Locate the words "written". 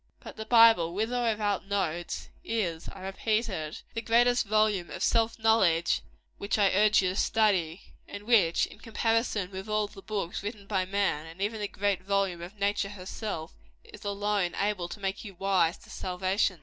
10.41-10.65